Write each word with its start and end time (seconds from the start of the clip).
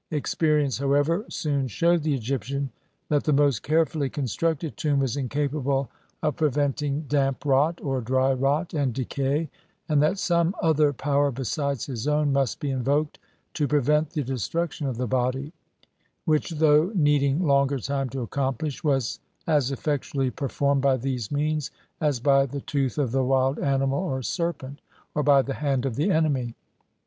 Experience, 0.09 0.79
however, 0.79 1.25
soon 1.29 1.67
shewed 1.67 2.01
the 2.01 2.15
Egyptian 2.15 2.71
that 3.09 3.23
the 3.23 3.31
most 3.31 3.61
carefully 3.61 4.09
constructed 4.09 4.75
tomb 4.75 4.97
was 4.99 5.15
incapable 5.15 5.91
of 6.23 6.35
prevent 6.37 6.77
THE 6.77 6.87
HISTORY 6.87 6.97
OF 6.97 7.05
THE 7.05 7.05
BOOK 7.05 7.05
OF 7.05 7.05
THE 7.05 7.05
DEAD. 7.05 7.05
XXXIX 7.05 7.13
ing 7.13 7.19
damp 7.19 7.45
rot 7.45 7.81
or 7.85 8.01
dry 8.01 8.33
rot 8.33 8.73
and 8.73 8.93
decay, 8.95 9.49
and 9.87 10.01
that 10.01 10.17
some 10.17 10.55
other 10.59 10.91
power 10.91 11.29
besides 11.29 11.85
his 11.85 12.07
own 12.07 12.33
must 12.33 12.59
be 12.59 12.71
invoked 12.71 13.19
to 13.53 13.67
pre 13.67 13.79
vent 13.79 14.09
the 14.09 14.23
destruction 14.23 14.87
of 14.87 14.97
the 14.97 15.05
body, 15.05 15.53
which, 16.25 16.49
though 16.49 16.91
need 16.95 17.21
ing 17.21 17.45
longer 17.45 17.77
time 17.77 18.09
to 18.09 18.21
accomplish, 18.21 18.83
was 18.83 19.19
as 19.45 19.69
effectually 19.69 20.31
per 20.31 20.47
formed 20.49 20.81
by 20.81 20.97
these 20.97 21.31
means 21.31 21.69
as 21.99 22.19
by 22.19 22.47
the 22.47 22.61
tooth 22.61 22.97
of 22.97 23.11
the 23.11 23.23
wild 23.23 23.59
animal 23.59 24.03
or 24.03 24.23
serpent, 24.23 24.81
or 25.13 25.21
by 25.21 25.43
the 25.43 25.53
hand 25.53 25.85
of 25.85 25.95
the 25.95 26.09
enemy. 26.09 26.55